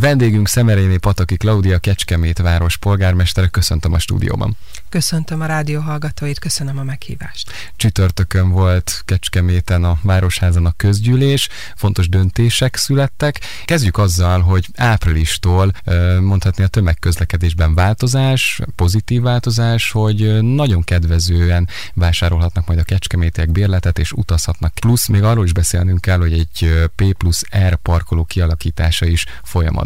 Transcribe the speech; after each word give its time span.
Vendégünk 0.00 0.48
Szemeréné 0.48 0.96
Pataki 0.96 1.36
Klaudia 1.36 1.78
Kecskemét 1.78 2.38
város 2.38 2.76
polgármestere, 2.76 3.46
köszöntöm 3.46 3.92
a 3.92 3.98
stúdióban. 3.98 4.56
Köszöntöm 4.88 5.40
a 5.40 5.46
rádió 5.46 5.80
hallgatóit, 5.80 6.38
köszönöm 6.38 6.78
a 6.78 6.82
meghívást. 6.82 7.52
Csütörtökön 7.76 8.50
volt 8.50 9.02
Kecskeméten 9.04 9.84
a 9.84 9.98
Városházan 10.02 10.66
a 10.66 10.72
közgyűlés, 10.76 11.48
fontos 11.76 12.08
döntések 12.08 12.76
születtek. 12.76 13.40
Kezdjük 13.64 13.98
azzal, 13.98 14.40
hogy 14.40 14.66
áprilistól 14.74 15.72
mondhatni 16.20 16.64
a 16.64 16.68
tömegközlekedésben 16.68 17.74
változás, 17.74 18.60
pozitív 18.74 19.22
változás, 19.22 19.90
hogy 19.90 20.42
nagyon 20.42 20.82
kedvezően 20.82 21.68
vásárolhatnak 21.94 22.66
majd 22.66 22.78
a 22.78 22.84
kecskemétiek 22.84 23.50
bérletet 23.50 23.98
és 23.98 24.12
utazhatnak. 24.12 24.74
Plusz 24.74 25.06
még 25.06 25.22
arról 25.22 25.44
is 25.44 25.52
beszélnünk 25.52 26.00
kell, 26.00 26.18
hogy 26.18 26.32
egy 26.32 26.88
P 26.94 27.12
plusz 27.12 27.42
R 27.68 27.76
parkoló 27.76 28.24
kialakítása 28.24 29.06
is 29.06 29.24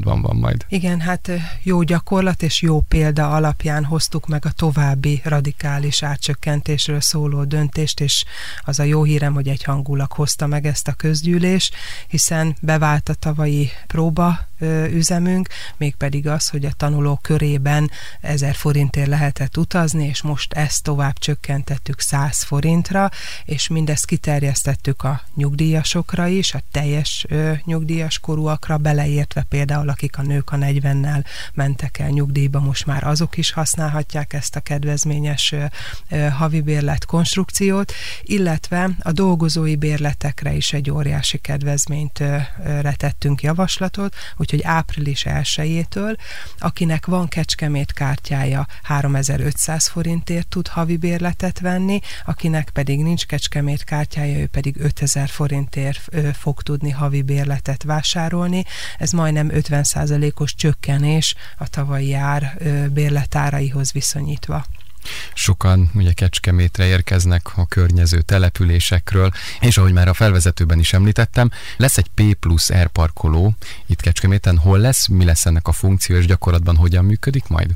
folyamatban 0.03 0.23
van 0.23 0.37
majd. 0.37 0.65
Igen, 0.69 1.01
hát 1.01 1.31
jó 1.63 1.83
gyakorlat 1.83 2.43
és 2.43 2.63
jó 2.63 2.81
példa 2.81 3.31
alapján 3.31 3.85
hoztuk 3.85 4.27
meg 4.27 4.45
a 4.45 4.51
tovább 4.51 4.91
további 4.91 5.21
radikális 5.25 6.03
átcsökkentésről 6.03 7.01
szóló 7.01 7.45
döntést, 7.45 8.01
és 8.01 8.25
az 8.61 8.79
a 8.79 8.83
jó 8.83 9.03
hírem, 9.03 9.35
hogy 9.35 9.49
egyhangulag 9.49 10.13
hozta 10.13 10.47
meg 10.47 10.67
ezt 10.67 10.89
a 10.89 10.93
közgyűlés, 10.93 11.71
hiszen 12.09 12.57
bevált 12.61 13.09
a 13.09 13.15
tavalyi 13.15 13.71
próba 13.87 14.50
üzemünk, 14.93 15.49
mégpedig 15.77 16.29
az, 16.29 16.49
hogy 16.49 16.65
a 16.65 16.73
tanuló 16.77 17.19
körében 17.23 17.91
1000 18.21 18.55
forintért 18.55 19.09
lehetett 19.09 19.57
utazni, 19.57 20.07
és 20.07 20.23
most 20.23 20.53
ezt 20.53 20.83
tovább 20.83 21.19
csökkentettük 21.19 22.01
100 22.01 22.43
forintra, 22.43 23.11
és 23.45 23.69
mindezt 23.69 24.07
kiterjesztettük 24.07 25.03
a 25.03 25.23
nyugdíjasokra 25.35 26.27
is, 26.27 26.55
a 26.55 26.61
teljes 26.71 27.27
nyugdíjas 27.65 28.19
korúakra, 28.19 28.77
beleértve 28.77 29.43
például 29.49 29.89
akik 29.89 30.19
a 30.19 30.23
nők 30.23 30.53
a 30.53 30.57
40-nel 30.57 31.25
mentek 31.55 31.99
el 31.99 32.09
nyugdíjba, 32.09 32.61
most 32.61 32.87
már 32.87 33.05
azok 33.05 33.37
is 33.37 33.53
használhatják 33.53 34.33
ezt 34.33 34.57
a 34.57 34.61
kedvezményes 34.61 35.55
havi 36.33 36.61
bérlet 36.61 37.05
konstrukciót, 37.05 37.93
illetve 38.23 38.91
a 39.01 39.13
dolgozói 39.13 39.77
bérletekre 39.77 40.53
is 40.53 40.73
egy 40.73 40.91
óriási 40.91 41.39
kedvezményt 41.39 42.23
retettünk 42.81 43.43
javaslatot, 43.43 44.15
úgy 44.37 44.50
úgyhogy 44.53 44.71
április 44.71 45.25
1-től, 45.29 46.19
akinek 46.59 47.07
van 47.07 47.29
Kecskemét 47.29 47.93
kártyája 47.93 48.67
3500 48.83 49.89
forintért 49.89 50.49
tud 50.49 50.69
havi 50.69 50.97
bérletet 50.97 51.61
venni, 51.61 52.01
akinek 52.25 52.71
pedig 52.71 53.03
nincs 53.03 53.27
Kecskemét 53.27 53.85
kártyája, 53.85 54.39
ő 54.39 54.47
pedig 54.47 54.77
5000 54.79 55.29
forintért 55.29 56.01
fog 56.33 56.63
tudni 56.63 56.91
havi 56.91 57.23
bérletet 57.23 57.83
vásárolni. 57.83 58.65
Ez 58.99 59.13
majdnem 59.13 59.49
50%-os 59.53 60.55
csökkenés 60.55 61.35
a 61.59 61.69
tavalyi 61.69 62.15
ár 62.15 62.57
bérletáraihoz 62.93 63.93
viszonyítva. 63.93 64.65
Sokan 65.35 65.91
ugye 65.95 66.13
Kecskemétre 66.13 66.87
érkeznek 66.87 67.57
a 67.57 67.67
környező 67.67 68.21
településekről, 68.21 69.31
és 69.61 69.79
ahogy 69.79 69.93
már 69.93 70.09
a 70.09 70.15
felvezetőben 70.15 70.79
is 70.79 70.93
említettem, 70.93 71.51
lesz 71.77 71.99
egy 71.99 72.09
P 72.15 72.35
plusz 72.35 72.73
R 72.73 72.89
parkoló 72.89 73.55
itt 73.87 74.01
Kecskeméten. 74.01 74.59
Hol 74.59 74.79
lesz, 74.79 75.07
mi 75.07 75.25
lesz 75.25 75.47
ennek 75.47 75.69
a 75.69 75.73
funkció, 75.73 76.17
és 76.17 76.27
gyakorlatban 76.27 76.77
hogyan 76.77 77.05
működik 77.05 77.49
majd? 77.49 77.71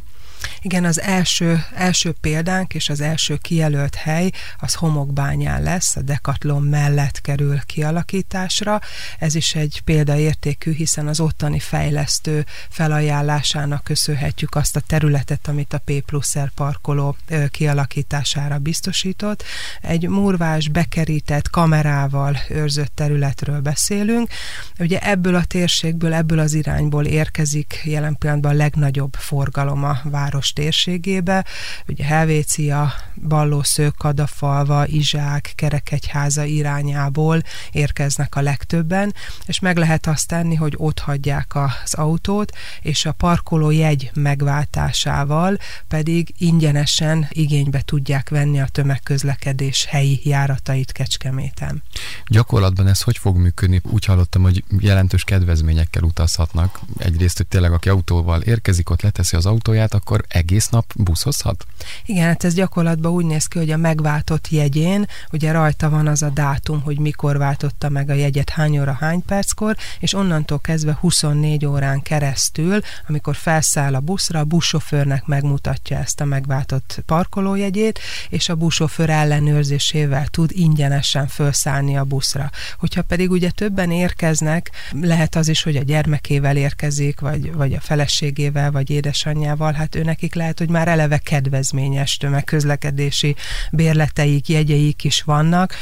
Igen, 0.64 0.84
az 0.84 1.00
első, 1.00 1.64
első 1.74 2.14
példánk 2.20 2.74
és 2.74 2.88
az 2.88 3.00
első 3.00 3.36
kijelölt 3.36 3.94
hely 3.94 4.30
az 4.58 4.74
homokbányán 4.74 5.62
lesz, 5.62 5.96
a 5.96 6.02
Decathlon 6.02 6.62
mellett 6.62 7.20
kerül 7.20 7.60
kialakításra. 7.66 8.80
Ez 9.18 9.34
is 9.34 9.54
egy 9.54 9.80
példaértékű, 9.84 10.74
hiszen 10.74 11.06
az 11.06 11.20
ottani 11.20 11.58
fejlesztő 11.58 12.46
felajánlásának 12.68 13.84
köszönhetjük 13.84 14.54
azt 14.54 14.76
a 14.76 14.80
területet, 14.80 15.48
amit 15.48 15.72
a 15.72 15.78
P 15.78 15.92
pluszer 16.00 16.50
parkoló 16.54 17.16
kialakítására 17.50 18.58
biztosított. 18.58 19.44
Egy 19.80 20.08
murvás, 20.08 20.68
bekerített, 20.68 21.50
kamerával 21.50 22.36
őrzött 22.48 22.92
területről 22.94 23.60
beszélünk. 23.60 24.30
Ugye 24.78 24.98
ebből 24.98 25.34
a 25.34 25.44
térségből, 25.44 26.14
ebből 26.14 26.38
az 26.38 26.52
irányból 26.54 27.04
érkezik 27.04 27.80
jelen 27.84 28.16
pillanatban 28.18 28.52
a 28.52 28.56
legnagyobb 28.56 29.14
forgalom 29.14 29.84
a 29.84 30.00
város 30.04 30.52
térségébe, 30.54 31.44
ugye 31.88 32.04
Helvécia, 32.04 32.92
Ballószők, 33.28 33.94
Kadafalva, 33.96 34.86
Izsák, 34.86 35.52
Kerekegyháza 35.54 36.44
irányából 36.44 37.42
érkeznek 37.72 38.36
a 38.36 38.40
legtöbben, 38.40 39.14
és 39.46 39.60
meg 39.60 39.76
lehet 39.76 40.06
azt 40.06 40.28
tenni, 40.28 40.54
hogy 40.54 40.74
ott 40.76 40.98
hagyják 40.98 41.54
az 41.54 41.94
autót, 41.94 42.52
és 42.80 43.06
a 43.06 43.12
parkoló 43.12 43.70
jegy 43.70 44.10
megváltásával 44.14 45.58
pedig 45.88 46.34
ingyenesen 46.38 47.26
igénybe 47.30 47.80
tudják 47.80 48.28
venni 48.28 48.60
a 48.60 48.66
tömegközlekedés 48.66 49.84
helyi 49.84 50.20
járatait 50.24 50.92
Kecskeméten. 50.92 51.82
Gyakorlatban 52.26 52.86
ez 52.86 53.02
hogy 53.02 53.18
fog 53.18 53.36
működni? 53.36 53.80
Úgy 53.90 54.04
hallottam, 54.04 54.42
hogy 54.42 54.64
jelentős 54.78 55.24
kedvezményekkel 55.24 56.02
utazhatnak. 56.02 56.80
Egyrészt, 56.98 57.36
hogy 57.36 57.46
tényleg 57.46 57.72
aki 57.72 57.88
autóval 57.88 58.42
érkezik, 58.42 58.90
ott 58.90 59.02
leteszi 59.02 59.36
az 59.36 59.46
autóját, 59.46 59.94
akkor 59.94 60.24
egész 60.44 60.68
nap 60.68 60.92
buszozhat? 60.96 61.66
Igen, 62.04 62.26
hát 62.26 62.44
ez 62.44 62.54
gyakorlatban 62.54 63.12
úgy 63.12 63.24
néz 63.24 63.46
ki, 63.46 63.58
hogy 63.58 63.70
a 63.70 63.76
megváltott 63.76 64.48
jegyén, 64.48 65.06
ugye 65.32 65.52
rajta 65.52 65.90
van 65.90 66.06
az 66.06 66.22
a 66.22 66.28
dátum, 66.28 66.80
hogy 66.82 66.98
mikor 66.98 67.38
váltotta 67.38 67.88
meg 67.88 68.10
a 68.10 68.12
jegyet, 68.12 68.50
hány 68.50 68.78
óra, 68.78 68.96
hány 69.00 69.22
perckor, 69.22 69.76
és 69.98 70.14
onnantól 70.14 70.60
kezdve 70.60 70.96
24 71.00 71.66
órán 71.66 72.02
keresztül, 72.02 72.80
amikor 73.08 73.36
felszáll 73.36 73.94
a 73.94 74.00
buszra, 74.00 74.38
a 74.38 74.44
buszsofőrnek 74.44 75.26
megmutatja 75.26 75.98
ezt 75.98 76.20
a 76.20 76.24
megváltott 76.24 77.02
parkolójegyét, 77.06 77.98
és 78.28 78.48
a 78.48 78.54
buszsofőr 78.54 79.10
ellenőrzésével 79.10 80.26
tud 80.26 80.50
ingyenesen 80.52 81.26
felszállni 81.26 81.96
a 81.96 82.04
buszra. 82.04 82.50
Hogyha 82.78 83.02
pedig 83.02 83.30
ugye 83.30 83.50
többen 83.50 83.90
érkeznek, 83.90 84.70
lehet 85.00 85.34
az 85.34 85.48
is, 85.48 85.62
hogy 85.62 85.76
a 85.76 85.82
gyermekével 85.82 86.56
érkezik, 86.56 87.20
vagy, 87.20 87.52
vagy 87.52 87.72
a 87.72 87.80
feleségével, 87.80 88.70
vagy 88.70 88.90
édesanyjával, 88.90 89.72
hát 89.72 89.94
őnek 89.94 90.22
nekik 90.24 90.42
lehet, 90.42 90.58
hogy 90.58 90.68
már 90.68 90.88
eleve 90.88 91.18
kedvezményes 91.18 92.16
tömegközlekedési 92.16 93.36
bérleteik, 93.70 94.48
jegyeik 94.48 95.04
is 95.04 95.22
vannak, 95.22 95.74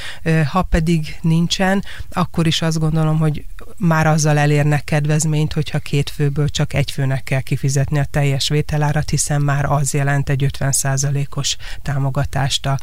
ha 0.50 0.62
pedig 0.62 1.18
nincsen, 1.20 1.84
akkor 2.12 2.46
is 2.46 2.62
azt 2.62 2.78
gondolom, 2.78 3.18
hogy 3.18 3.44
már 3.76 4.06
azzal 4.06 4.38
elérnek 4.38 4.84
kedvezményt, 4.84 5.52
hogyha 5.52 5.78
két 5.78 6.10
főből 6.10 6.48
csak 6.48 6.72
egy 6.72 6.90
főnek 6.90 7.22
kell 7.22 7.40
kifizetni 7.40 7.98
a 7.98 8.04
teljes 8.10 8.48
vételárat, 8.48 9.10
hiszen 9.10 9.40
már 9.40 9.64
az 9.64 9.94
jelent 9.94 10.28
egy 10.28 10.46
50%-os 10.58 11.56
támogatást 11.82 12.66
a 12.66 12.78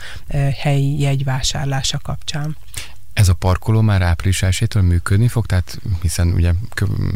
helyi 0.59 0.99
jegyvásárlása 0.99 1.97
kapcsán. 2.03 2.57
Ez 3.19 3.29
a 3.29 3.33
parkoló 3.33 3.81
már 3.81 4.01
április 4.01 4.41
1 4.41 4.75
működni 4.81 5.27
fog, 5.27 5.45
tehát 5.45 5.79
hiszen 6.01 6.27
ugye 6.27 6.51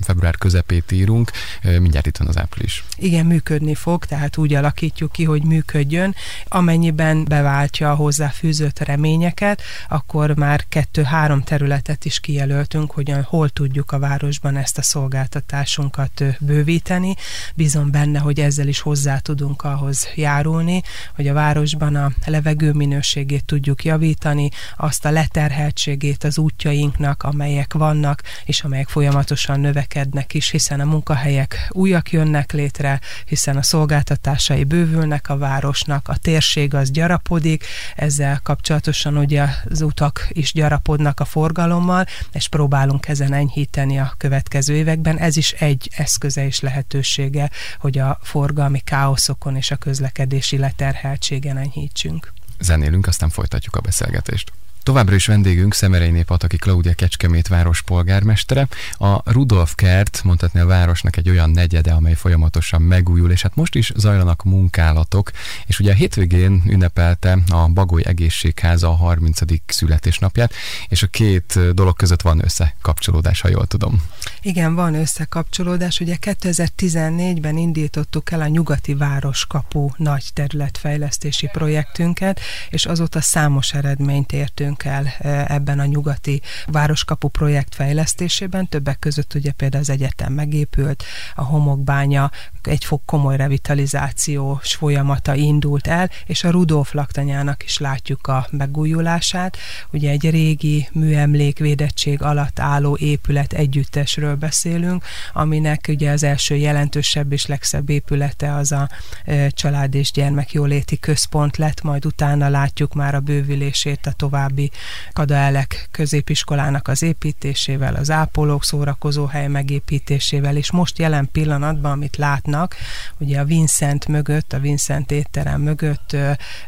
február 0.01 0.37
közepét 0.37 0.91
írunk, 0.91 1.31
mindjárt 1.61 2.05
itt 2.05 2.17
van 2.17 2.27
az 2.27 2.37
április. 2.37 2.83
Igen, 2.97 3.25
működni 3.25 3.75
fog, 3.75 4.05
tehát 4.05 4.37
úgy 4.37 4.53
alakítjuk 4.53 5.11
ki, 5.11 5.23
hogy 5.23 5.43
működjön. 5.43 6.15
Amennyiben 6.47 7.25
beváltja 7.25 7.91
a 7.91 7.95
hozzáfűzött 7.95 8.79
reményeket, 8.79 9.61
akkor 9.87 10.35
már 10.35 10.65
kettő-három 10.69 11.43
területet 11.43 12.05
is 12.05 12.19
kijelöltünk, 12.19 12.91
hogy 12.91 13.13
hol 13.23 13.49
tudjuk 13.49 13.91
a 13.91 13.99
városban 13.99 14.57
ezt 14.57 14.77
a 14.77 14.81
szolgáltatásunkat 14.81 16.23
bővíteni. 16.39 17.15
Bízom 17.55 17.91
benne, 17.91 18.19
hogy 18.19 18.39
ezzel 18.39 18.67
is 18.67 18.79
hozzá 18.79 19.17
tudunk 19.17 19.63
ahhoz 19.63 20.07
járulni, 20.15 20.81
hogy 21.15 21.27
a 21.27 21.33
városban 21.33 21.95
a 21.95 22.11
levegő 22.25 22.71
minőségét 22.71 23.45
tudjuk 23.45 23.83
javítani, 23.83 24.49
azt 24.77 25.05
a 25.05 25.11
leterheltség 25.11 25.91
minőségét 25.93 26.23
az 26.23 26.37
útjainknak, 26.37 27.23
amelyek 27.23 27.73
vannak, 27.73 28.21
és 28.45 28.63
amelyek 28.63 28.87
folyamatosan 28.87 29.59
növekednek 29.59 30.33
is, 30.33 30.49
hiszen 30.49 30.79
a 30.79 30.85
munkahelyek 30.85 31.67
újak 31.69 32.11
jönnek 32.11 32.51
létre, 32.51 32.99
hiszen 33.25 33.57
a 33.57 33.61
szolgáltatásai 33.61 34.63
bővülnek 34.63 35.29
a 35.29 35.37
városnak, 35.37 36.07
a 36.07 36.17
térség 36.17 36.73
az 36.73 36.91
gyarapodik, 36.91 37.65
ezzel 37.95 38.39
kapcsolatosan 38.43 39.17
ugye 39.17 39.45
az 39.69 39.81
utak 39.81 40.27
is 40.29 40.53
gyarapodnak 40.53 41.19
a 41.19 41.25
forgalommal, 41.25 42.05
és 42.31 42.47
próbálunk 42.47 43.07
ezen 43.07 43.33
enyhíteni 43.33 43.99
a 43.99 44.13
következő 44.17 44.75
években. 44.75 45.17
Ez 45.17 45.37
is 45.37 45.51
egy 45.51 45.89
eszköze 45.95 46.45
és 46.45 46.59
lehetősége, 46.59 47.49
hogy 47.79 47.97
a 47.97 48.19
forgalmi 48.21 48.79
káoszokon 48.79 49.55
és 49.55 49.71
a 49.71 49.75
közlekedési 49.75 50.57
leterheltségen 50.57 51.57
enyhítsünk. 51.57 52.33
Zenélünk, 52.59 53.07
aztán 53.07 53.29
folytatjuk 53.29 53.75
a 53.75 53.81
beszélgetést. 53.81 54.51
Továbbra 54.83 55.15
is 55.15 55.25
vendégünk 55.25 55.73
Szemerényné 55.73 56.21
Pataki 56.21 56.57
Klaudia 56.57 56.93
Kecskemét 56.93 57.47
város 57.47 57.81
polgármestere. 57.81 58.67
A 58.91 59.31
Rudolf 59.31 59.75
kert, 59.75 60.21
mondhatni 60.23 60.59
a 60.59 60.65
városnak 60.65 61.17
egy 61.17 61.29
olyan 61.29 61.49
negyede, 61.49 61.91
amely 61.91 62.13
folyamatosan 62.13 62.81
megújul, 62.81 63.31
és 63.31 63.41
hát 63.41 63.55
most 63.55 63.75
is 63.75 63.91
zajlanak 63.95 64.43
munkálatok, 64.43 65.31
és 65.65 65.79
ugye 65.79 65.91
a 65.91 65.95
hétvégén 65.95 66.63
ünnepelte 66.67 67.37
a 67.49 67.67
Bagoly 67.67 68.01
Egészségháza 68.05 68.89
a 68.89 68.95
30. 68.95 69.39
születésnapját, 69.65 70.53
és 70.87 71.03
a 71.03 71.07
két 71.07 71.59
dolog 71.73 71.95
között 71.95 72.21
van 72.21 72.41
összekapcsolódás, 72.43 73.41
ha 73.41 73.49
jól 73.49 73.67
tudom. 73.67 74.01
Igen, 74.41 74.75
van 74.75 74.93
összekapcsolódás. 74.93 75.99
Ugye 75.99 76.17
2014-ben 76.21 77.57
indítottuk 77.57 78.31
el 78.31 78.41
a 78.41 78.47
Nyugati 78.47 78.93
Városkapu 78.93 79.89
nagy 79.97 80.25
területfejlesztési 80.33 81.49
projektünket, 81.51 82.39
és 82.69 82.85
azóta 82.85 83.21
számos 83.21 83.73
eredményt 83.73 84.31
értünk 84.31 84.72
el 84.81 85.05
e, 85.19 85.45
ebben 85.47 85.79
a 85.79 85.85
Nyugati 85.85 86.41
Városkapu 86.67 87.27
projekt 87.27 87.75
fejlesztésében. 87.75 88.67
Többek 88.67 88.99
között 88.99 89.33
ugye 89.33 89.51
például 89.51 89.83
az 89.83 89.89
egyetem 89.89 90.33
megépült, 90.33 91.03
a 91.35 91.43
homokbánya 91.43 92.31
egy 92.67 92.85
fog 92.85 93.01
komoly 93.05 93.37
revitalizációs 93.37 94.75
folyamata 94.75 95.35
indult 95.35 95.87
el, 95.87 96.09
és 96.25 96.43
a 96.43 96.49
Rudolf 96.49 96.93
laktanyának 96.93 97.63
is 97.63 97.77
látjuk 97.77 98.27
a 98.27 98.47
megújulását. 98.51 99.57
Ugye 99.91 100.09
egy 100.09 100.29
régi 100.29 100.87
műemlékvédettség 100.91 102.21
alatt 102.21 102.59
álló 102.59 102.97
épület 102.99 103.53
együttesről 103.53 104.35
beszélünk, 104.35 105.03
aminek 105.33 105.85
ugye 105.89 106.11
az 106.11 106.23
első 106.23 106.55
jelentősebb 106.55 107.31
és 107.31 107.45
legszebb 107.45 107.89
épülete 107.89 108.53
az 108.55 108.71
a 108.71 108.89
e, 109.25 109.49
család 109.49 109.95
és 109.95 110.11
gyermekjóléti 110.11 110.99
központ 110.99 111.57
lett, 111.57 111.81
majd 111.81 112.05
utána 112.05 112.49
látjuk 112.49 112.93
már 112.93 113.15
a 113.15 113.19
bővülését 113.19 114.05
a 114.05 114.11
további 114.11 114.71
Kadaelek 115.13 115.87
középiskolának 115.91 116.87
az 116.87 117.01
építésével, 117.01 117.95
az 117.95 118.11
ápolók 118.11 118.63
szórakozóhely 118.63 119.47
megépítésével, 119.47 120.57
és 120.57 120.71
most 120.71 120.99
jelen 120.99 121.29
pillanatban, 121.31 121.91
amit 121.91 122.15
látnak, 122.53 122.75
ugye 123.17 123.39
a 123.39 123.45
Vincent 123.45 124.07
mögött, 124.07 124.53
a 124.53 124.59
Vincent 124.59 125.11
étterem 125.11 125.61
mögött 125.61 126.15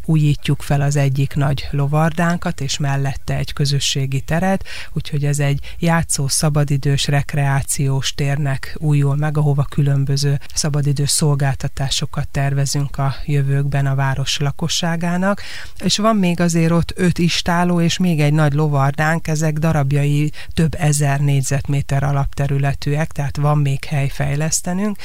újítjuk 0.06 0.62
fel 0.62 0.82
az 0.82 0.96
egyik 0.96 1.36
nagy 1.36 1.68
lovardánkat, 1.72 2.62
és 2.62 2.78
mellette 2.78 3.36
egy 3.36 3.54
közösségi 3.54 4.22
teret, 4.22 4.64
úgyhogy 4.94 5.26
ez 5.26 5.40
egy 5.40 5.76
játszó 5.80 6.28
szabadidős 6.28 7.08
rekreációs 7.08 8.14
térnek 8.14 8.76
újul 8.80 9.16
meg, 9.16 9.38
ahova 9.38 9.64
különböző 9.64 10.40
szabadidős 10.54 11.10
szolgáltatásokat 11.10 12.28
tervezünk 12.28 12.98
a 12.98 13.16
jövőkben 13.26 13.86
a 13.86 13.96
város 13.96 14.38
lakosságának, 14.38 15.42
és 15.84 15.98
van 15.98 16.16
még 16.16 16.40
azért 16.40 16.72
ott 16.72 16.94
öt 16.96 17.18
istáló, 17.18 17.82
és 17.82 17.98
még 17.98 18.20
egy 18.20 18.34
nagy 18.34 18.54
lovardánk, 18.54 19.28
ezek 19.28 19.58
darabjai 19.58 20.32
több 20.54 20.76
ezer 20.78 21.20
négyzetméter 21.20 22.04
alapterületűek, 22.04 23.12
tehát 23.12 23.38
van 23.38 23.58
még 23.58 23.84
hely 23.84 24.08
fejlesztenünk, 24.08 24.98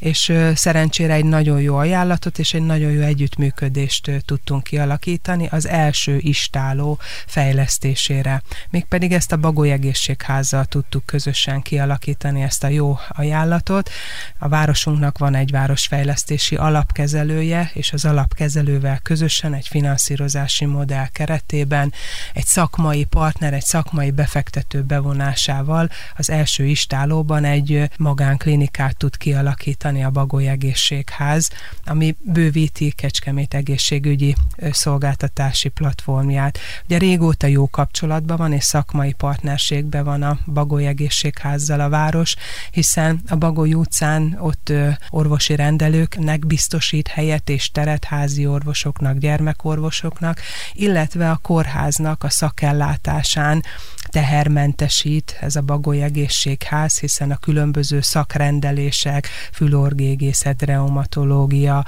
és 0.00 0.32
szerencsére 0.54 1.14
egy 1.14 1.24
nagyon 1.24 1.60
jó 1.60 1.76
ajánlatot 1.76 2.38
és 2.38 2.54
egy 2.54 2.62
nagyon 2.62 2.90
jó 2.90 3.00
együttműködést 3.00 4.10
tudtunk 4.24 4.62
kialakítani 4.62 5.46
az 5.50 5.66
első 5.68 6.16
istáló 6.18 6.98
fejlesztésére. 7.26 8.42
Mégpedig 8.70 9.12
ezt 9.12 9.32
a 9.32 9.36
Bagoly 9.36 9.70
Egészségházzal 9.70 10.64
tudtuk 10.64 11.06
közösen 11.06 11.62
kialakítani 11.62 12.42
ezt 12.42 12.64
a 12.64 12.68
jó 12.68 12.98
ajánlatot. 13.08 13.90
A 14.38 14.48
városunknak 14.48 15.18
van 15.18 15.34
egy 15.34 15.50
városfejlesztési 15.50 16.56
alapkezelője, 16.56 17.70
és 17.74 17.92
az 17.92 18.04
alapkezelővel 18.04 18.98
közösen 19.02 19.54
egy 19.54 19.68
finanszírozási 19.68 20.64
modell 20.64 21.06
keretében 21.06 21.92
egy 22.34 22.46
szakmai 22.46 23.04
partner, 23.04 23.52
egy 23.52 23.64
szakmai 23.64 24.10
befektető 24.10 24.82
bevonásával 24.82 25.90
az 26.16 26.30
első 26.30 26.66
istálóban 26.66 27.44
egy 27.44 27.90
magánklinikát 27.96 28.96
tud 28.96 29.16
kialakítani 29.16 29.89
indítani 29.90 30.04
a 30.04 30.10
Bagoly 30.10 30.48
Egészségház, 30.48 31.50
ami 31.84 32.16
bővíti 32.20 32.90
Kecskemét 32.90 33.54
egészségügyi 33.54 34.36
szolgáltatási 34.70 35.68
platformját. 35.68 36.58
Ugye 36.84 36.98
régóta 36.98 37.46
jó 37.46 37.68
kapcsolatban 37.68 38.36
van, 38.36 38.52
és 38.52 38.64
szakmai 38.64 39.12
partnerségben 39.12 40.04
van 40.04 40.22
a 40.22 40.38
Bagoly 40.46 40.86
Egészségházzal 40.86 41.80
a 41.80 41.88
város, 41.88 42.36
hiszen 42.70 43.20
a 43.28 43.36
Bagoly 43.36 43.72
utcán 43.74 44.36
ott 44.40 44.72
orvosi 45.10 45.56
rendelőknek 45.56 46.46
biztosít 46.46 47.08
helyet 47.08 47.48
és 47.48 47.70
teret 47.70 48.04
házi 48.04 48.46
orvosoknak, 48.46 49.18
gyermekorvosoknak, 49.18 50.40
illetve 50.72 51.30
a 51.30 51.36
kórháznak 51.36 52.24
a 52.24 52.30
szakellátásán 52.30 53.62
tehermentesít 54.10 55.36
ez 55.40 55.56
a 55.56 55.60
Bagoly 55.60 56.02
Egészségház, 56.02 56.98
hiszen 56.98 57.30
a 57.30 57.36
különböző 57.36 58.00
szakrendelések, 58.00 59.28
fülorgégészet, 59.52 60.62
reumatológia, 60.62 61.84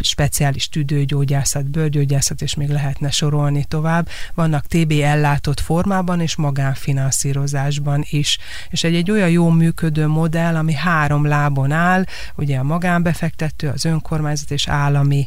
speciális 0.00 0.68
tüdőgyógyászat, 0.68 1.70
bőrgyógyászat, 1.70 2.42
és 2.42 2.54
még 2.54 2.68
lehetne 2.68 3.10
sorolni 3.10 3.64
tovább, 3.64 4.08
vannak 4.34 4.66
TB 4.66 4.92
ellátott 5.02 5.60
formában 5.60 6.20
és 6.20 6.36
magánfinanszírozásban 6.36 8.04
is. 8.10 8.38
És 8.70 8.84
egy, 8.84 8.94
egy 8.94 9.10
olyan 9.10 9.30
jó 9.30 9.48
működő 9.48 10.06
modell, 10.06 10.56
ami 10.56 10.72
három 10.72 11.26
lábon 11.26 11.72
áll, 11.72 12.04
ugye 12.36 12.58
a 12.58 12.62
magánbefektető, 12.62 13.68
az 13.68 13.84
önkormányzat 13.84 14.50
és 14.50 14.68
állami 14.68 15.26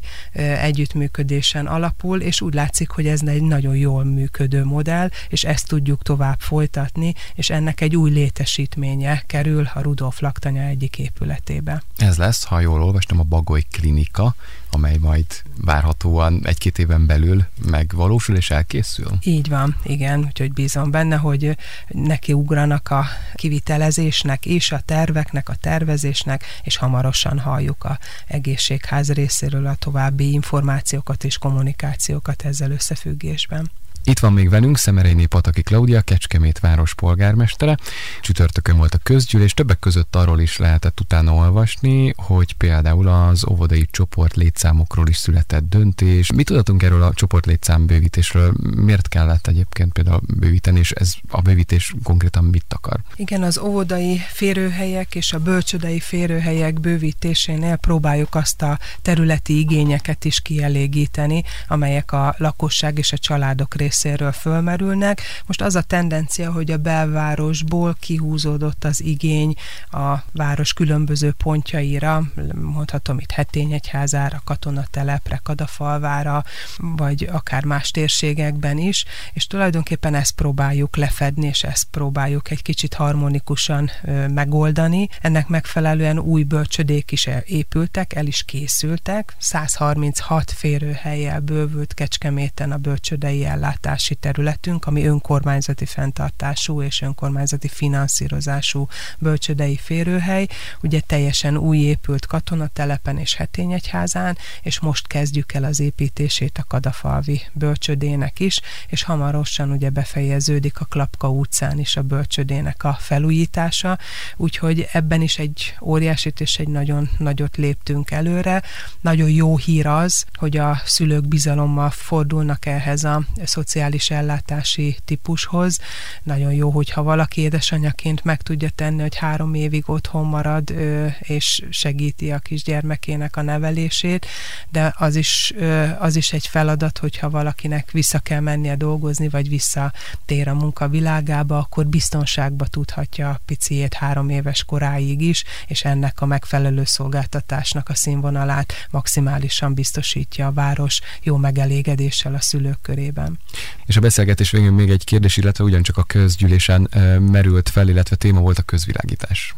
együttműködésen 0.61 1.65
alapul, 1.65 2.21
és 2.21 2.41
úgy 2.41 2.53
látszik, 2.53 2.89
hogy 2.89 3.07
ez 3.07 3.21
egy 3.25 3.41
nagyon 3.41 3.75
jól 3.75 4.03
működő 4.03 4.63
modell, 4.63 5.09
és 5.29 5.43
ezt 5.43 5.67
tudjuk 5.67 6.03
tovább 6.05 6.39
folytatni, 6.39 7.13
és 7.35 7.49
ennek 7.49 7.81
egy 7.81 7.95
új 7.95 8.11
létesítménye 8.11 9.23
kerül 9.25 9.69
a 9.73 9.81
Rudolf 9.81 10.19
laktanya 10.19 10.61
egyik 10.61 10.97
épületébe. 10.97 11.83
Ez 11.97 12.17
lesz, 12.17 12.43
ha 12.43 12.59
jól 12.59 12.83
olvastam, 12.83 13.19
a 13.19 13.23
Bagoly 13.23 13.63
Klinika, 13.71 14.35
amely 14.69 14.97
majd 14.97 15.25
várhatóan 15.57 16.41
egy-két 16.43 16.79
éven 16.79 17.05
belül 17.05 17.45
megvalósul 17.65 18.35
és 18.35 18.49
elkészül? 18.49 19.11
Így 19.23 19.49
van, 19.49 19.77
igen, 19.83 20.19
úgyhogy 20.19 20.53
bízom 20.53 20.91
benne, 20.91 21.15
hogy 21.15 21.57
neki 21.87 22.33
ugranak 22.33 22.89
a 22.89 23.05
kivitelezésnek 23.33 24.45
és 24.45 24.71
a 24.71 24.79
terveknek, 24.85 25.49
a 25.49 25.55
tervezésnek, 25.55 26.43
és 26.63 26.77
hamarosan 26.77 27.39
halljuk 27.39 27.83
a 27.83 27.99
egészségház 28.27 29.11
részéről 29.11 29.65
a 29.65 29.75
további 29.75 30.31
információkat 30.31 31.23
és 31.23 31.37
kommunikációkat 31.37 32.41
ezzel 32.41 32.71
összefüggésben. 32.71 33.71
Itt 34.07 34.19
van 34.19 34.33
még 34.33 34.49
velünk 34.49 34.77
Szemerényi 34.77 35.25
Pataki 35.25 35.61
Klaudia, 35.61 36.01
Kecskemét 36.01 36.59
város 36.59 36.93
polgármestere. 36.93 37.77
Csütörtökön 38.21 38.77
volt 38.77 38.93
a 38.93 38.97
közgyűlés, 38.97 39.53
többek 39.53 39.79
között 39.79 40.15
arról 40.15 40.39
is 40.39 40.57
lehetett 40.57 40.99
utána 40.99 41.33
olvasni, 41.33 42.13
hogy 42.15 42.53
például 42.53 43.07
az 43.07 43.47
óvodai 43.49 43.87
csoport 43.91 44.35
létszámokról 44.35 45.07
is 45.07 45.17
született 45.17 45.69
döntés. 45.69 46.31
Mit 46.31 46.45
tudatunk 46.45 46.83
erről 46.83 47.03
a 47.03 47.13
csoport 47.13 47.45
létszám 47.45 47.85
bővítésről? 47.85 48.53
Miért 48.75 49.07
kellett 49.07 49.47
egyébként 49.47 49.93
például 49.93 50.21
bővíteni, 50.27 50.79
és 50.79 50.91
ez 50.91 51.13
a 51.27 51.41
bővítés 51.41 51.93
konkrétan 52.03 52.43
mit 52.43 52.65
akar? 52.69 52.99
Igen, 53.15 53.43
az 53.43 53.57
óvodai 53.57 54.21
férőhelyek 54.33 55.15
és 55.15 55.33
a 55.33 55.39
bölcsödei 55.39 55.99
férőhelyek 55.99 56.79
bővítésénél 56.79 57.75
próbáljuk 57.75 58.35
azt 58.35 58.61
a 58.61 58.79
területi 59.01 59.59
igényeket 59.59 60.25
is 60.25 60.41
kielégíteni, 60.41 61.43
amelyek 61.67 62.11
a 62.11 62.35
lakosság 62.37 62.97
és 62.97 63.11
a 63.11 63.17
családok 63.17 63.75
részéről 63.75 63.93
részéről 63.95 64.31
fölmerülnek. 64.31 65.21
Most 65.45 65.61
az 65.61 65.75
a 65.75 65.81
tendencia, 65.81 66.51
hogy 66.51 66.71
a 66.71 66.77
belvárosból 66.77 67.95
kihúzódott 67.99 68.83
az 68.83 69.03
igény 69.03 69.55
a 69.91 70.15
város 70.33 70.73
különböző 70.73 71.31
pontjaira, 71.31 72.23
mondhatom 72.61 73.19
itt 73.19 73.31
Hetényegyházára, 73.31 74.41
Katonatelepre, 74.43 75.39
Kadafalvára, 75.43 76.43
vagy 76.77 77.27
akár 77.31 77.63
más 77.63 77.91
térségekben 77.91 78.77
is, 78.77 79.05
és 79.33 79.47
tulajdonképpen 79.47 80.15
ezt 80.15 80.35
próbáljuk 80.35 80.95
lefedni, 80.95 81.47
és 81.47 81.63
ezt 81.63 81.87
próbáljuk 81.91 82.51
egy 82.51 82.61
kicsit 82.61 82.93
harmonikusan 82.93 83.91
megoldani. 84.33 85.07
Ennek 85.21 85.47
megfelelően 85.47 86.19
új 86.19 86.43
bölcsödék 86.43 87.11
is 87.11 87.29
épültek, 87.45 88.13
el 88.13 88.25
is 88.25 88.43
készültek. 88.43 89.35
136 89.37 90.51
férőhelyel 90.51 91.39
bővült 91.39 91.93
Kecskeméten 91.93 92.71
a 92.71 92.77
bölcsödei 92.77 93.45
ellátás 93.45 93.83
fenntartási 93.85 94.15
területünk, 94.15 94.85
ami 94.85 95.05
önkormányzati 95.05 95.85
fenntartású 95.85 96.81
és 96.81 97.01
önkormányzati 97.01 97.67
finanszírozású 97.67 98.87
bölcsödei 99.19 99.77
férőhely, 99.77 100.47
ugye 100.81 100.99
teljesen 100.99 101.57
új 101.57 101.77
épült 101.77 102.25
katonatelepen 102.25 103.17
és 103.17 103.35
hetényegyházán, 103.35 104.37
és 104.61 104.79
most 104.79 105.07
kezdjük 105.07 105.53
el 105.53 105.63
az 105.63 105.79
építését 105.79 106.57
a 106.57 106.63
Kadafalvi 106.67 107.41
bölcsödének 107.53 108.39
is, 108.39 108.61
és 108.87 109.03
hamarosan 109.03 109.71
ugye 109.71 109.89
befejeződik 109.89 110.79
a 110.79 110.85
Klapka 110.85 111.29
utcán 111.29 111.79
is 111.79 111.95
a 111.95 112.01
bölcsödének 112.01 112.83
a 112.83 112.97
felújítása, 112.99 113.97
úgyhogy 114.35 114.87
ebben 114.91 115.21
is 115.21 115.37
egy 115.37 115.75
óriásit 115.81 116.41
és 116.41 116.59
egy 116.59 116.67
nagyon 116.67 117.09
nagyot 117.17 117.57
léptünk 117.57 118.11
előre. 118.11 118.63
Nagyon 119.01 119.29
jó 119.29 119.57
hír 119.57 119.87
az, 119.87 120.25
hogy 120.33 120.57
a 120.57 120.81
szülők 120.85 121.27
bizalommal 121.27 121.89
fordulnak 121.89 122.65
ehhez 122.65 123.03
a 123.03 123.21
szociális 123.43 123.73
szociális 123.75 124.09
ellátási 124.09 124.97
típushoz. 125.05 125.79
Nagyon 126.23 126.53
jó, 126.53 126.69
hogyha 126.69 127.03
valaki 127.03 127.41
édesanyaként 127.41 128.23
meg 128.23 128.41
tudja 128.41 128.69
tenni, 128.69 129.01
hogy 129.01 129.15
három 129.15 129.53
évig 129.53 129.83
otthon 129.89 130.25
marad, 130.25 130.73
és 131.19 131.63
segíti 131.69 132.31
a 132.31 132.39
kisgyermekének 132.39 133.35
a 133.35 133.41
nevelését, 133.41 134.25
de 134.69 134.93
az 134.97 135.15
is, 135.15 135.53
az 135.99 136.15
is 136.15 136.33
egy 136.33 136.47
feladat, 136.47 136.97
hogyha 136.97 137.29
valakinek 137.29 137.91
vissza 137.91 138.19
kell 138.19 138.39
mennie 138.39 138.75
dolgozni, 138.75 139.29
vagy 139.29 139.49
visszatér 139.49 140.47
a 140.47 140.53
munka 140.53 140.87
világába, 140.87 141.57
akkor 141.57 141.87
biztonságba 141.87 142.65
tudhatja 142.65 143.29
a 143.29 143.41
piciét 143.45 143.93
három 143.93 144.29
éves 144.29 144.63
koráig 144.63 145.21
is, 145.21 145.43
és 145.67 145.83
ennek 145.83 146.21
a 146.21 146.25
megfelelő 146.25 146.83
szolgáltatásnak 146.85 147.89
a 147.89 147.95
színvonalát 147.95 148.73
maximálisan 148.91 149.73
biztosítja 149.73 150.47
a 150.47 150.51
város 150.51 151.01
jó 151.23 151.37
megelégedéssel 151.37 152.33
a 152.33 152.41
szülők 152.41 152.81
körében. 152.81 153.39
És 153.85 153.97
a 153.97 153.99
beszélgetés 153.99 154.51
végén 154.51 154.73
még 154.73 154.89
egy 154.89 155.03
kérdés, 155.03 155.37
illetve 155.37 155.63
ugyancsak 155.63 155.97
a 155.97 156.03
közgyűlésen 156.03 156.89
merült 157.31 157.69
fel, 157.69 157.87
illetve 157.89 158.15
téma 158.15 158.39
volt 158.39 158.57
a 158.57 158.63
közvilágítás. 158.63 159.55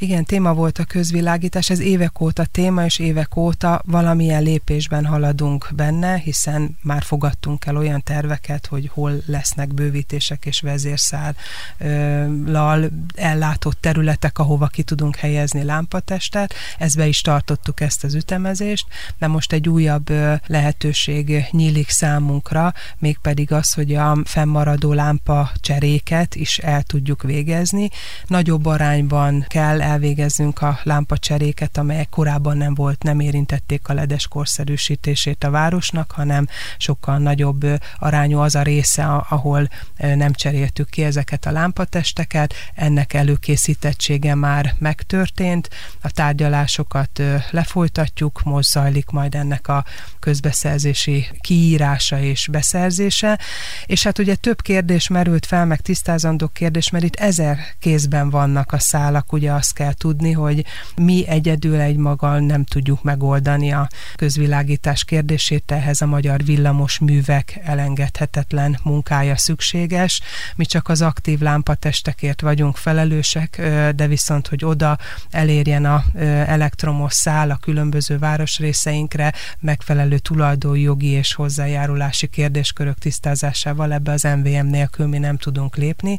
Igen, 0.00 0.24
téma 0.24 0.54
volt 0.54 0.78
a 0.78 0.84
közvilágítás, 0.84 1.70
ez 1.70 1.80
évek 1.80 2.20
óta 2.20 2.44
téma, 2.44 2.84
és 2.84 2.98
évek 2.98 3.36
óta 3.36 3.82
valamilyen 3.84 4.42
lépésben 4.42 5.04
haladunk 5.04 5.68
benne, 5.74 6.16
hiszen 6.16 6.76
már 6.82 7.02
fogadtunk 7.02 7.66
el 7.66 7.76
olyan 7.76 8.02
terveket, 8.02 8.66
hogy 8.66 8.90
hol 8.92 9.12
lesznek 9.26 9.74
bővítések 9.74 10.46
és 10.46 10.60
vezérszállal 10.60 12.90
ellátott 13.14 13.80
területek, 13.80 14.38
ahova 14.38 14.66
ki 14.66 14.82
tudunk 14.82 15.16
helyezni 15.16 15.62
lámpatestet. 15.62 16.54
Ezbe 16.78 17.06
is 17.06 17.20
tartottuk 17.20 17.80
ezt 17.80 18.04
az 18.04 18.14
ütemezést, 18.14 18.86
de 19.18 19.26
most 19.26 19.52
egy 19.52 19.68
újabb 19.68 20.12
lehetőség 20.46 21.44
nyílik 21.50 21.88
számunkra, 21.88 22.72
mégpedig 22.98 23.52
az, 23.52 23.72
hogy 23.72 23.94
a 23.94 24.16
fennmaradó 24.24 24.92
lámpa 24.92 25.50
cseréket 25.60 26.34
is 26.34 26.58
el 26.58 26.82
tudjuk 26.82 27.22
végezni. 27.22 27.88
Nagyobb 28.26 28.66
arányban 28.66 29.44
kell 29.48 29.86
elvégezzünk 29.88 30.62
a 30.62 30.78
lámpacseréket, 30.82 31.78
amelyek 31.78 32.08
korábban 32.08 32.56
nem 32.56 32.74
volt, 32.74 33.02
nem 33.02 33.20
érintették 33.20 33.88
a 33.88 33.92
ledes 33.94 34.28
korszerűsítését 34.28 35.44
a 35.44 35.50
városnak, 35.50 36.10
hanem 36.10 36.46
sokkal 36.78 37.18
nagyobb 37.18 37.66
arányú 37.98 38.38
az 38.38 38.54
a 38.54 38.62
része, 38.62 39.04
ahol 39.04 39.68
nem 39.96 40.32
cseréltük 40.32 40.88
ki 40.90 41.04
ezeket 41.04 41.46
a 41.46 41.50
lámpatesteket. 41.50 42.54
Ennek 42.74 43.14
előkészítettsége 43.14 44.34
már 44.34 44.74
megtörtént, 44.78 45.68
a 46.00 46.10
tárgyalásokat 46.10 47.22
lefolytatjuk, 47.50 48.42
most 48.44 48.68
zajlik 48.68 49.10
majd 49.10 49.34
ennek 49.34 49.68
a 49.68 49.84
közbeszerzési 50.18 51.26
kiírása 51.40 52.20
és 52.20 52.48
beszerzése, 52.50 53.38
és 53.86 54.02
hát 54.02 54.18
ugye 54.18 54.34
több 54.34 54.62
kérdés 54.62 55.08
merült 55.08 55.46
fel, 55.46 55.66
meg 55.66 55.80
tisztázandó 55.80 56.48
kérdés, 56.48 56.90
mert 56.90 57.04
itt 57.04 57.16
ezer 57.16 57.58
kézben 57.78 58.30
vannak 58.30 58.72
a 58.72 58.78
szálak, 58.78 59.32
ugye 59.32 59.52
azt 59.52 59.72
kell 59.78 59.92
tudni, 59.92 60.32
hogy 60.32 60.64
mi 60.96 61.26
egyedül 61.26 61.80
egy 61.80 61.96
maga 61.96 62.38
nem 62.40 62.64
tudjuk 62.64 63.02
megoldani 63.02 63.72
a 63.72 63.88
közvilágítás 64.16 65.04
kérdését, 65.04 65.70
ehhez 65.70 66.00
a 66.00 66.06
magyar 66.06 66.44
villamos 66.44 66.98
művek 66.98 67.58
elengedhetetlen 67.64 68.78
munkája 68.82 69.36
szükséges. 69.36 70.20
Mi 70.56 70.64
csak 70.64 70.88
az 70.88 71.02
aktív 71.02 71.40
lámpatestekért 71.40 72.40
vagyunk 72.40 72.76
felelősek, 72.76 73.60
de 73.96 74.06
viszont, 74.06 74.46
hogy 74.48 74.64
oda 74.64 74.98
elérjen 75.30 75.84
a 75.84 76.04
elektromos 76.46 77.14
szál 77.14 77.50
a 77.50 77.56
különböző 77.56 78.18
városrészeinkre 78.18 79.32
megfelelő 79.60 80.18
tulajdonjogi 80.18 81.06
és 81.08 81.34
hozzájárulási 81.34 82.26
kérdéskörök 82.26 82.98
tisztázásával 82.98 83.92
ebbe 83.92 84.12
az 84.12 84.22
MVM 84.22 84.66
nélkül 84.66 85.06
mi 85.06 85.18
nem 85.18 85.36
tudunk 85.36 85.76
lépni, 85.76 86.18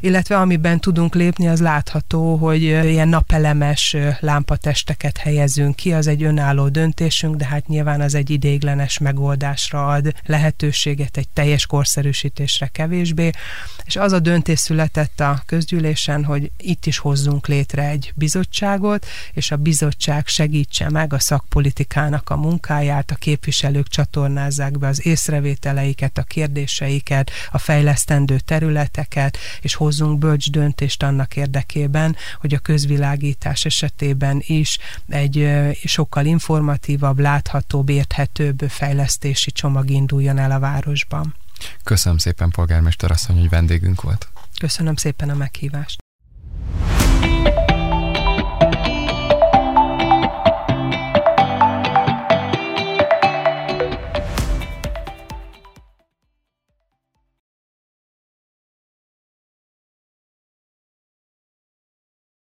illetve 0.00 0.36
amiben 0.36 0.80
tudunk 0.80 1.14
lépni, 1.14 1.48
az 1.48 1.60
látható, 1.60 2.36
hogy 2.36 2.62
ilyen 3.00 3.12
napelemes 3.12 3.96
lámpatesteket 4.20 5.16
helyezünk 5.16 5.76
ki, 5.76 5.92
az 5.92 6.06
egy 6.06 6.22
önálló 6.22 6.68
döntésünk, 6.68 7.36
de 7.36 7.44
hát 7.44 7.66
nyilván 7.66 8.00
az 8.00 8.14
egy 8.14 8.30
ideiglenes 8.30 8.98
megoldásra 8.98 9.86
ad 9.86 10.14
lehetőséget, 10.26 11.16
egy 11.16 11.28
teljes 11.28 11.66
korszerűsítésre 11.66 12.66
kevésbé, 12.66 13.30
és 13.84 13.96
az 13.96 14.12
a 14.12 14.18
döntés 14.18 14.58
született 14.58 15.20
a 15.20 15.42
közgyűlésen, 15.46 16.24
hogy 16.24 16.50
itt 16.56 16.86
is 16.86 16.98
hozzunk 16.98 17.46
létre 17.46 17.88
egy 17.88 18.12
bizottságot, 18.14 19.06
és 19.32 19.50
a 19.50 19.56
bizottság 19.56 20.26
segítse 20.26 20.90
meg 20.90 21.12
a 21.12 21.18
szakpolitikának 21.18 22.30
a 22.30 22.36
munkáját, 22.36 23.10
a 23.10 23.14
képviselők 23.14 23.88
csatornázzák 23.88 24.78
be 24.78 24.86
az 24.86 25.06
észrevételeiket, 25.06 26.18
a 26.18 26.22
kérdéseiket, 26.22 27.30
a 27.50 27.58
fejlesztendő 27.58 28.38
területeket, 28.38 29.36
és 29.60 29.74
hozzunk 29.74 30.18
bölcs 30.18 30.50
döntést 30.50 31.02
annak 31.02 31.36
érdekében, 31.36 32.16
hogy 32.40 32.54
a 32.54 32.58
közvilágítás 32.90 33.64
esetében 33.64 34.42
is 34.46 34.78
egy 35.08 35.48
sokkal 35.84 36.24
informatívabb, 36.24 37.18
láthatóbb, 37.18 37.88
érthetőbb 37.88 38.58
fejlesztési 38.68 39.50
csomag 39.50 39.90
induljon 39.90 40.38
el 40.38 40.50
a 40.50 40.58
városban. 40.58 41.34
Köszönöm 41.84 42.18
szépen, 42.18 42.50
polgármester 42.50 43.10
asszony, 43.10 43.38
hogy 43.38 43.48
vendégünk 43.48 44.02
volt. 44.02 44.28
Köszönöm 44.60 44.96
szépen 44.96 45.30
a 45.30 45.34
meghívást. 45.34 45.98